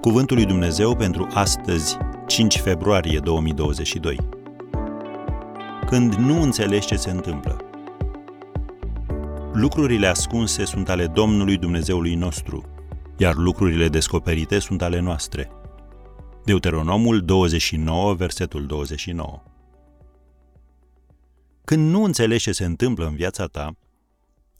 [0.00, 4.16] Cuvântul lui Dumnezeu pentru astăzi, 5 februarie 2022.
[5.86, 7.56] Când nu înțelegi ce se întâmplă.
[9.52, 12.64] Lucrurile ascunse sunt ale Domnului Dumnezeului nostru,
[13.16, 15.50] iar lucrurile descoperite sunt ale noastre.
[16.44, 19.42] Deuteronomul 29, versetul 29.
[21.64, 23.76] Când nu înțelegi ce se întâmplă în viața ta,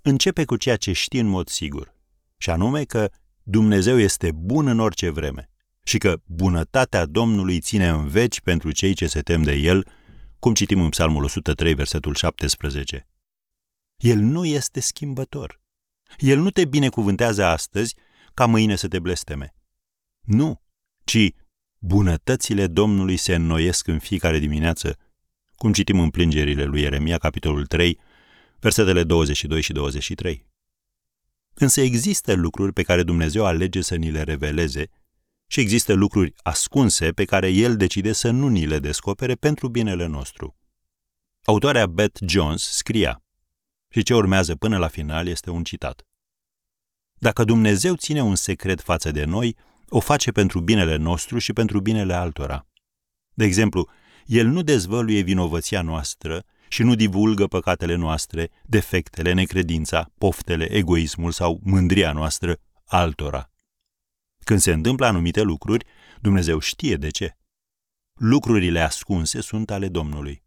[0.02, 1.94] începe cu ceea ce știi în mod sigur,
[2.36, 3.10] și anume că
[3.42, 5.50] Dumnezeu este bun în orice vreme
[5.82, 9.86] și că bunătatea Domnului ține în veci pentru cei ce se tem de El,
[10.38, 13.08] cum citim în Psalmul 103, versetul 17.
[13.96, 15.60] El nu este schimbător.
[16.18, 17.94] El nu te binecuvântează astăzi
[18.34, 19.54] ca mâine să te blesteme.
[20.20, 20.62] Nu,
[21.04, 21.32] ci
[21.78, 24.96] bunătățile Domnului se înnoiesc în fiecare dimineață,
[25.54, 27.98] cum citim în plângerile lui Ieremia, capitolul 3,
[28.58, 30.49] versetele 22 și 23.
[31.54, 34.90] Însă există lucruri pe care Dumnezeu alege să ni le reveleze
[35.46, 40.06] și există lucruri ascunse pe care El decide să nu ni le descopere pentru binele
[40.06, 40.56] nostru.
[41.44, 43.22] Autoarea Beth Jones scria,
[43.88, 46.06] și ce urmează până la final este un citat.
[47.18, 49.56] Dacă Dumnezeu ține un secret față de noi,
[49.88, 52.66] o face pentru binele nostru și pentru binele altora.
[53.34, 53.88] De exemplu,
[54.26, 61.60] El nu dezvăluie vinovăția noastră și nu divulgă păcatele noastre, defectele, necredința, poftele, egoismul sau
[61.62, 63.50] mândria noastră altora.
[64.44, 65.84] Când se întâmplă anumite lucruri,
[66.20, 67.36] Dumnezeu știe de ce.
[68.14, 70.42] Lucrurile ascunse sunt ale Domnului.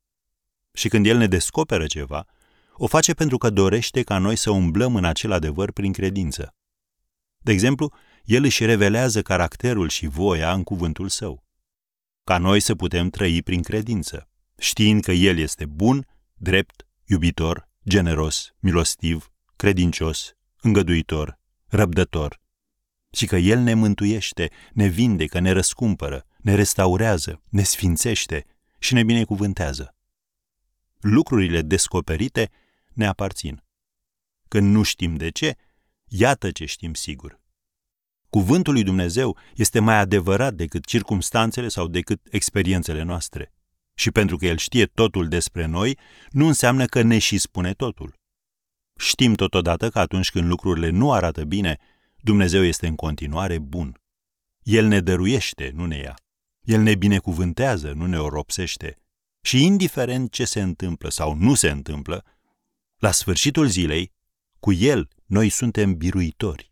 [0.73, 2.25] Și când El ne descoperă ceva,
[2.73, 6.55] o face pentru că dorește ca noi să umblăm în acel adevăr prin credință.
[7.37, 7.93] De exemplu,
[8.23, 11.43] El își revelează caracterul și voia în cuvântul Său.
[12.23, 16.07] Ca noi să putem trăi prin credință, știind că El este bun
[16.43, 22.39] drept, iubitor, generos, milostiv, credincios, îngăduitor, răbdător.
[23.11, 28.45] Și că El ne mântuiește, ne vindecă, ne răscumpără, ne restaurează, ne sfințește
[28.79, 29.95] și ne binecuvântează.
[30.99, 32.49] Lucrurile descoperite
[32.93, 33.63] ne aparțin.
[34.47, 35.55] Când nu știm de ce,
[36.07, 37.41] iată ce știm sigur.
[38.29, 43.53] Cuvântul lui Dumnezeu este mai adevărat decât circumstanțele sau decât experiențele noastre.
[43.93, 45.97] Și pentru că El știe totul despre noi,
[46.29, 48.13] nu înseamnă că ne și spune totul.
[48.99, 51.77] Știm totodată că atunci când lucrurile nu arată bine,
[52.21, 54.01] Dumnezeu este în continuare bun.
[54.61, 56.15] El ne dăruiește, nu ne ia.
[56.61, 58.97] El ne binecuvântează, nu ne oropsește.
[59.41, 62.25] Și indiferent ce se întâmplă sau nu se întâmplă,
[62.97, 64.11] la sfârșitul zilei,
[64.59, 66.71] cu El noi suntem biruitori.